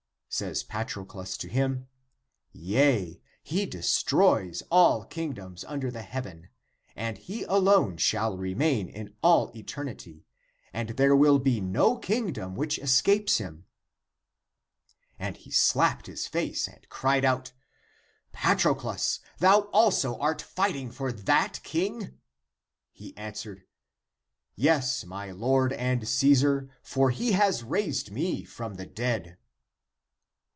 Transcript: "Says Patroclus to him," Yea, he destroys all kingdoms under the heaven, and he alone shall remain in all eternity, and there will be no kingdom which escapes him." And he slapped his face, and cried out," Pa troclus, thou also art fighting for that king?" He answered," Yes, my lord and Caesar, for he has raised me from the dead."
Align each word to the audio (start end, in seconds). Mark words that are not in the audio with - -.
"Says 0.41 0.63
Patroclus 0.63 1.35
to 1.39 1.49
him," 1.49 1.89
Yea, 2.53 3.21
he 3.43 3.65
destroys 3.65 4.63
all 4.71 5.03
kingdoms 5.03 5.65
under 5.67 5.91
the 5.91 6.03
heaven, 6.03 6.47
and 6.95 7.17
he 7.17 7.43
alone 7.43 7.97
shall 7.97 8.37
remain 8.37 8.87
in 8.87 9.13
all 9.21 9.51
eternity, 9.53 10.25
and 10.71 10.91
there 10.91 11.17
will 11.17 11.37
be 11.37 11.59
no 11.59 11.97
kingdom 11.97 12.55
which 12.55 12.79
escapes 12.79 13.39
him." 13.39 13.65
And 15.19 15.35
he 15.35 15.51
slapped 15.51 16.05
his 16.07 16.27
face, 16.27 16.65
and 16.65 16.87
cried 16.87 17.25
out," 17.25 17.51
Pa 18.31 18.55
troclus, 18.55 19.19
thou 19.39 19.63
also 19.73 20.17
art 20.19 20.41
fighting 20.41 20.91
for 20.91 21.11
that 21.11 21.59
king?" 21.63 22.19
He 22.93 23.13
answered," 23.17 23.63
Yes, 24.55 25.03
my 25.05 25.31
lord 25.31 25.73
and 25.73 26.07
Caesar, 26.07 26.69
for 26.81 27.09
he 27.09 27.33
has 27.33 27.65
raised 27.65 28.11
me 28.11 28.45
from 28.45 28.75
the 28.75 28.85
dead." 28.87 29.37